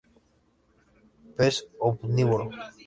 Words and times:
Pez 1.37 1.55
omnívoro. 1.87 2.45